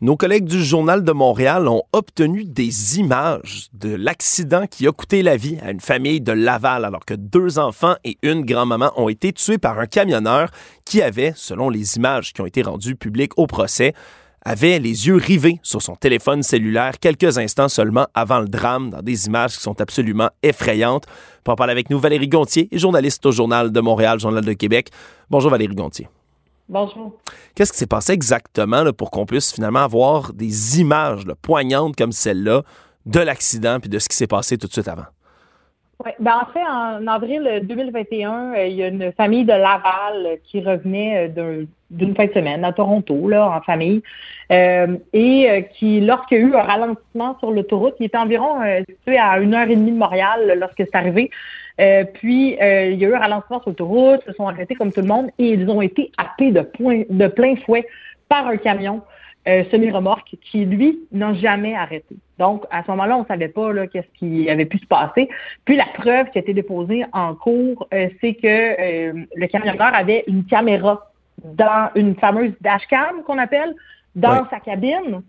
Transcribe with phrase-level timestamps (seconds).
[0.00, 5.22] Nos collègues du Journal de Montréal ont obtenu des images de l'accident qui a coûté
[5.22, 9.08] la vie à une famille de Laval alors que deux enfants et une grand-maman ont
[9.08, 10.50] été tués par un camionneur
[10.84, 13.94] qui avait, selon les images qui ont été rendues publiques au procès,
[14.44, 19.00] avait les yeux rivés sur son téléphone cellulaire quelques instants seulement avant le drame dans
[19.00, 21.06] des images qui sont absolument effrayantes.
[21.44, 24.90] Pour en parler avec nous, Valérie Gontier, journaliste au Journal de Montréal, Journal de Québec.
[25.30, 26.08] Bonjour Valérie Gontier.
[26.68, 27.12] Bonjour.
[27.54, 32.62] Qu'est-ce qui s'est passé exactement pour qu'on puisse finalement avoir des images poignantes comme celle-là
[33.04, 35.04] de l'accident puis de ce qui s'est passé tout de suite avant?
[36.04, 40.38] Oui, ben en fait, en avril 2021, euh, il y a une famille de Laval
[40.44, 44.02] qui revenait euh, d'une fin de semaine à Toronto, là, en famille,
[44.50, 48.56] euh, et qui, lorsqu'il y a eu un ralentissement sur l'autoroute, il était environ
[48.88, 51.30] situé à une heure et demie de Montréal lorsque c'est arrivé.
[51.80, 54.92] Euh, puis, euh, il y a eu un ralentissement sur l'autoroute, se sont arrêtés comme
[54.92, 57.86] tout le monde et ils ont été happés de, point, de plein fouet
[58.28, 59.02] par un camion
[59.48, 62.16] euh, semi-remorque qui, lui, n'a jamais arrêté.
[62.38, 65.28] Donc, à ce moment-là, on ne savait pas qu'est-ce qui avait pu se passer.
[65.64, 67.88] Puis, la preuve qui a été déposée en cours,
[68.20, 71.10] c'est que le camionneur avait une caméra
[71.44, 73.74] dans une fameuse dashcam qu'on appelle,
[74.16, 75.22] dans sa cabine,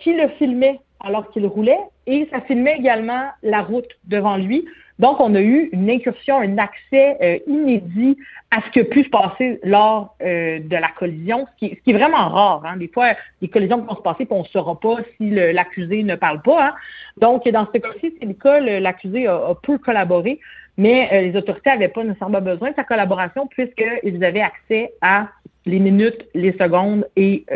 [0.00, 4.66] qui le filmait alors qu'il roulait et ça filmait également la route devant lui.
[4.98, 8.16] Donc, on a eu une incursion, un accès euh, inédit
[8.50, 11.92] à ce qui a pu se passer lors euh, de la collision, ce qui, est
[11.92, 12.62] vraiment rare.
[12.64, 12.76] Hein.
[12.76, 16.14] Des fois, les collisions vont se passer, puis on ne saura pas si l'accusé ne
[16.14, 16.68] parle pas.
[16.68, 16.74] Hein.
[17.16, 20.38] Donc, dans ce cas-ci, c'est le cas, l'accusé a, peu collaboré,
[20.76, 25.28] mais euh, les autorités n'avaient pas nécessairement besoin de sa collaboration puisqu'ils avaient accès à
[25.64, 27.46] les minutes, les secondes et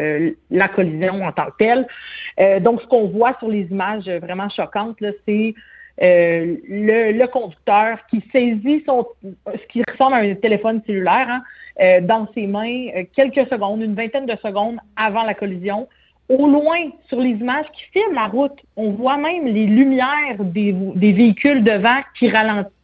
[0.53, 2.62] la collision en tant que telle.
[2.62, 5.55] donc, ce qu'on voit sur les images vraiment choquantes, c'est
[6.03, 11.42] euh, le, conducteur qui saisit son, ce qui ressemble à un téléphone cellulaire hein,
[11.80, 15.89] euh, dans ses mains euh, quelques secondes, une vingtaine de secondes avant la collision.
[16.28, 20.73] Au loin, sur les images qui filment la route, on voit même les lumières des,
[20.73, 22.28] véhicules devant qui,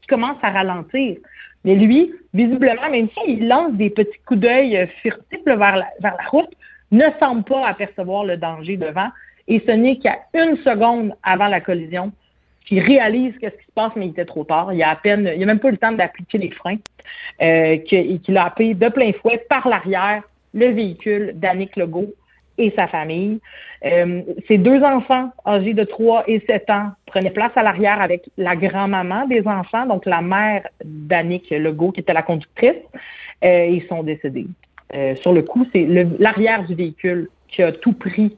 [0.08, 1.16] commencent à ralentir.
[1.64, 6.50] Mais lui, visiblement, même s'il lance des petits coups d'œil furtifs vers la, route,
[6.90, 9.08] ne semble pas apercevoir le danger devant.
[9.48, 12.12] Et ce n'est qu'à une seconde avant la collision
[12.64, 14.72] qui réalise qu'est-ce qui se passe, mais il était trop tard.
[14.72, 16.76] Il a à peine, il a même pas eu le temps d'appliquer les freins,
[17.40, 20.22] euh, qu'il a appelé de plein fouet par l'arrière
[20.54, 22.12] le véhicule d'Annick Legault
[22.58, 23.40] et sa famille.
[23.84, 28.28] Euh, ses deux enfants, âgés de 3 et 7 ans, prenaient place à l'arrière avec
[28.36, 32.82] la grand-maman des enfants, donc la mère d'Annick Legault, qui était la conductrice.
[33.44, 34.46] Euh, ils sont décédés.
[34.94, 35.86] Euh, sur le coup, c'est
[36.18, 38.36] l'arrière du véhicule qui a tout pris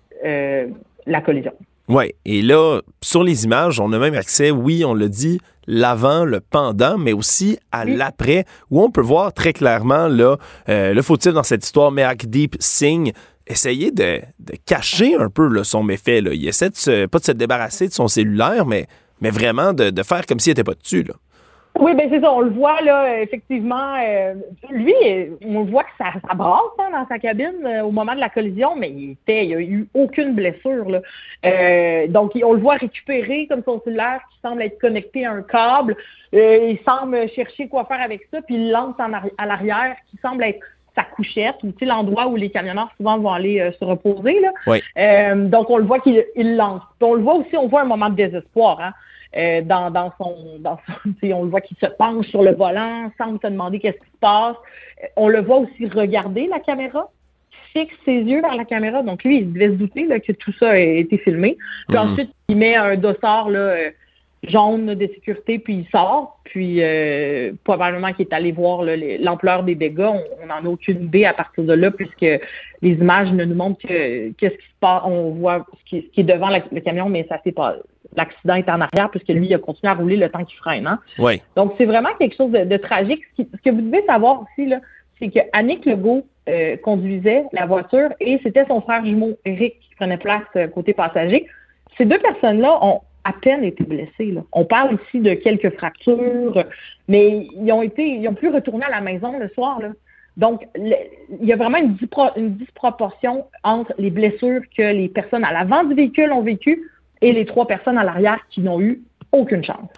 [1.06, 1.52] la collision.
[1.86, 6.24] Oui, et là, sur les images, on a même accès, oui, on l'a dit, l'avant,
[6.24, 10.36] le pendant, mais aussi à l'après, où on peut voir très clairement là,
[10.70, 13.12] euh, le fautif dans cette histoire, Deep Singh,
[13.46, 14.20] essayer de,
[14.66, 16.20] cacher un peu son méfait.
[16.20, 16.30] Là.
[16.32, 18.86] Il essaie de pas de se débarrasser de son cellulaire, mais,
[19.20, 21.02] mais vraiment de, de faire comme s'il n'était pas dessus.
[21.02, 21.14] Là.
[21.80, 23.96] Oui, ben c'est ça, on le voit là, effectivement.
[24.00, 24.34] Euh,
[24.70, 24.94] lui,
[25.44, 28.76] on voit que ça, brasse hein, dans sa cabine euh, au moment de la collision,
[28.76, 31.00] mais il était, il a eu aucune blessure.
[31.44, 35.42] Euh, donc, on le voit récupérer comme son cellulaire qui semble être connecté à un
[35.42, 35.96] câble.
[36.32, 38.94] il semble chercher quoi faire avec ça, puis il lance
[39.36, 40.60] à l'arrière, qui semble être
[40.94, 44.40] sa couchette, ou l'endroit où les camionneurs souvent vont aller se reposer.
[44.40, 45.34] Là.
[45.34, 46.24] donc, on le voit qu'il
[46.56, 46.82] lance.
[47.00, 48.80] on le voit aussi, on voit un moment de désespoir.
[48.80, 48.92] Hein.
[49.36, 53.10] Euh, dans, dans, son, dans son on le voit qu'il se penche sur le volant,
[53.18, 54.56] sans se demander qu'est-ce qui se passe.
[55.02, 57.10] Euh, on le voit aussi regarder la caméra,
[57.72, 59.02] fixe ses yeux vers la caméra.
[59.02, 61.56] Donc lui, il devait se douter là, que tout ça a été filmé.
[61.88, 62.10] Puis mhm.
[62.10, 63.90] ensuite, il met un dossard là, euh,
[64.48, 66.40] jaune de sécurité, puis il sort.
[66.44, 66.80] Puis
[67.64, 68.82] probablement qu'il est allé voir
[69.20, 70.12] l'ampleur des dégâts.
[70.42, 73.80] On n'en a aucune idée à partir de là, puisque les images ne nous montrent
[73.86, 75.02] que qu'est-ce qui se passe.
[75.04, 77.76] On voit ce qui, est devant le camion, mais ça s'est pas
[78.16, 80.86] l'accident est en arrière puisque lui, il a continué à rouler le temps qu'il freine.
[80.86, 80.98] Hein?
[81.18, 81.42] Oui.
[81.56, 83.22] Donc, c'est vraiment quelque chose de, tragique.
[83.36, 84.80] Ce, que vous devez savoir aussi, là,
[85.18, 89.94] c'est que Annick Legault euh, conduisait la voiture et c'était son frère jumeau, Eric, qui
[89.96, 91.46] prenait place euh, côté passager.
[91.96, 94.32] Ces deux personnes-là ont à peine été blessées.
[94.32, 94.42] Là.
[94.52, 96.64] On parle ici de quelques fractures,
[97.08, 99.80] mais ils ont été, ils ont pu retourner à la maison le soir.
[100.36, 100.96] Donc, il
[101.42, 106.32] y a vraiment une, disproportion entre les blessures que les personnes à l'avant du véhicule
[106.32, 106.90] ont vécues
[107.20, 109.88] et les trois personnes à l'arrière qui n'ont eu aucune chance.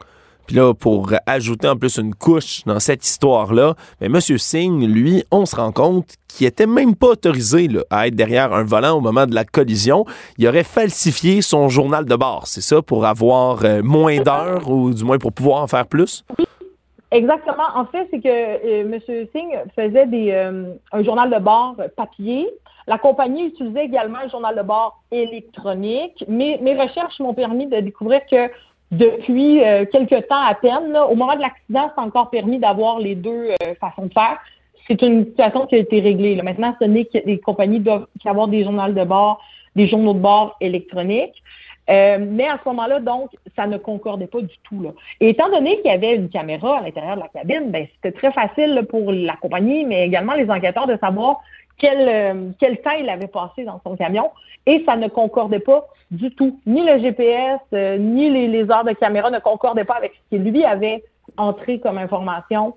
[0.47, 4.21] Puis là, pour ajouter en plus une couche dans cette histoire-là, mais M.
[4.21, 8.65] Singh, lui, on se rend compte qu'il était même pas autorisé à être derrière un
[8.65, 10.05] volant au moment de la collision.
[10.39, 14.93] Il aurait falsifié son journal de bord, c'est ça, pour avoir euh, moins d'heures ou
[14.93, 16.25] du moins pour pouvoir en faire plus?
[17.11, 17.65] Exactement.
[17.75, 19.27] En fait, c'est que euh, M.
[19.33, 22.49] Singh faisait des, euh, un journal de bord papier
[22.87, 26.25] La compagnie utilisait également un journal de bord électronique.
[26.29, 28.51] Mais mes recherches m'ont permis de découvrir que
[28.91, 33.15] depuis euh, quelques temps à peine, au moment de l'accident, c'est encore permis d'avoir les
[33.15, 34.39] deux euh, façons de faire.
[34.87, 36.41] C'est une situation qui a été réglée.
[36.43, 39.41] Maintenant, ce n'est que les compagnies doivent avoir des journaux de bord,
[39.75, 41.43] des journaux de bord électroniques.
[41.89, 44.83] Euh, mais à ce moment-là, donc, ça ne concordait pas du tout.
[44.83, 44.91] Là.
[45.21, 48.17] Et étant donné qu'il y avait une caméra à l'intérieur de la cabine, ben, c'était
[48.17, 51.41] très facile pour la compagnie, mais également les enquêteurs de savoir
[51.79, 54.31] quel, euh, quel temps il avait passé dans son camion.
[54.67, 56.59] Et ça ne concordait pas du tout.
[56.67, 60.37] Ni le GPS, euh, ni les, les, heures de caméra ne concordaient pas avec ce
[60.37, 61.05] qu'il lui avait
[61.37, 62.77] entré comme information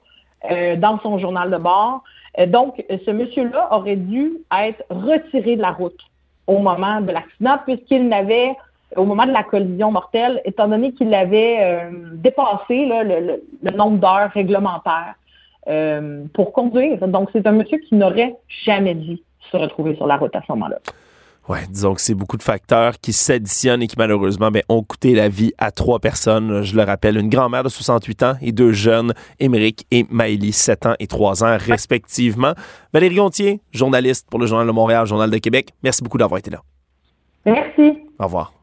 [0.77, 2.01] dans son journal de bord.
[2.47, 5.99] donc, ce monsieur-là aurait dû être retiré de la route
[6.47, 8.55] au moment de l'accident puisqu'il n'avait
[8.95, 14.31] au moment de la collision mortelle, étant donné qu'il avait euh, dépassé le, nombre d'heures
[14.31, 15.15] réglementaires
[15.67, 17.07] euh, pour conduire.
[17.07, 18.35] Donc, c'est un monsieur qui n'aurait
[18.65, 19.19] jamais dû
[19.51, 20.77] se retrouver sur la route à ce moment-là.
[21.49, 25.15] Oui, disons que c'est beaucoup de facteurs qui s'additionnent et qui malheureusement ben, ont coûté
[25.15, 26.61] la vie à trois personnes.
[26.61, 30.85] Je le rappelle, une grand-mère de 68 ans et deux jeunes, Émeric et Maëlie, 7
[30.85, 32.53] ans et 3 ans respectivement.
[32.93, 36.51] Valérie Gontier, journaliste pour le Journal de Montréal, Journal de Québec, merci beaucoup d'avoir été
[36.51, 36.61] là.
[37.47, 37.97] Merci.
[38.19, 38.58] Au revoir.